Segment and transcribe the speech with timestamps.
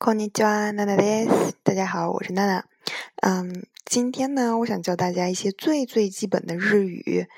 [0.00, 1.56] こんにちは、娜娜です。
[1.64, 2.64] 大家好，我是娜娜。
[3.22, 7.28] 嗯，今天呢，我想教大家一些最最基本的日语，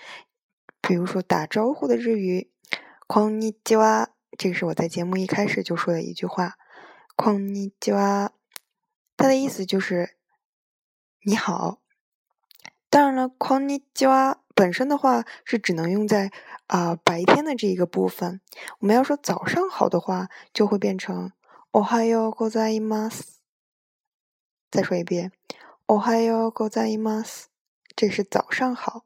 [0.80, 2.50] 比如说打招呼的日语。
[3.06, 6.54] こんにちは，这个是我在节目一开始就说的一句话。
[7.16, 8.30] こんにちは，
[9.16, 10.16] 它的意思就是
[11.22, 11.80] 你好。
[12.90, 16.30] 当然了，こんにちは本身的话是只能用在
[16.66, 18.40] 啊白天的这一个部分。
[18.80, 21.32] 我们要说早上好的话，就会变成。
[21.72, 23.42] おはようございます。
[24.72, 25.32] 再说一遍，
[25.86, 27.50] おはようございます。
[27.94, 29.04] 这是早上好。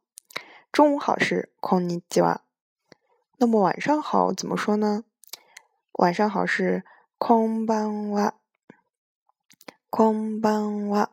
[0.72, 2.42] 中午好是こんにちは。
[3.38, 5.04] 那么晚上好怎么说呢？
[5.92, 6.84] 晚上好是
[7.18, 8.34] こんばんは。
[9.90, 11.10] こんばんは。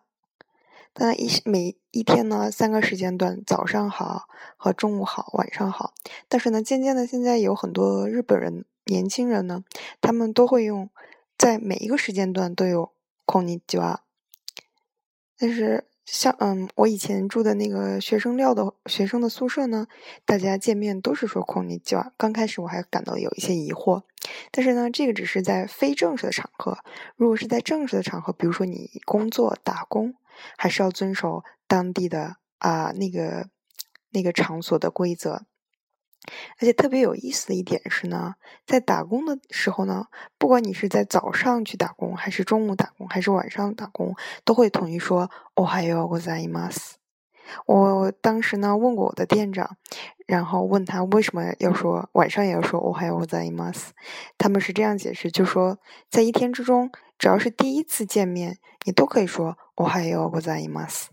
[0.94, 5.94] 当然，一每一天呢，三个时间段，早上好和中午好，晚上好。
[6.28, 9.64] 但是呢，渐渐的，现在有很多日本人年轻人呢，
[10.00, 10.90] 他们都会用。
[11.37, 12.93] 在每一个时间段都有
[13.25, 14.03] 空尼吉瓦，
[15.37, 19.87] 但是像嗯，我以前住的那个学生料的学生的宿舍呢，
[20.25, 22.13] 大家见面都是说空尼吉瓦。
[22.17, 24.03] 刚开始我还感到有一些疑惑，
[24.51, 26.79] 但是呢，这个只是在非正式的场合。
[27.17, 30.15] 如果是在正式的场合，比如说你工作打工，
[30.57, 33.49] 还是要遵守当地的啊那个
[34.11, 35.47] 那个场所的规则。
[36.60, 38.36] 而且特别有意思的一点是呢，
[38.68, 46.96] 在打工的时候呢，不管你是在早上去打工，还是中午打工，还是晚上打工，都会统一说“おはようございます”。
[47.66, 49.78] 我当时呢问过我的店长，
[50.28, 53.90] 然后问他为什么要说晚上也要说“おはようございます”，
[54.38, 61.08] 他们是这样解释，就说在一天之中，只要是第一次见面，你都可以说“おはようございます”。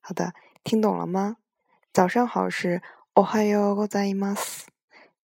[0.00, 1.38] 好的，听懂了吗？
[1.92, 2.82] 早上好是。
[3.16, 4.68] おはようございます。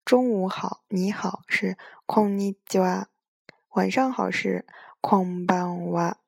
[0.05, 3.09] 中午好，你好是こんにちは。
[3.75, 4.65] 晚上好是
[5.01, 6.19] こんばんは。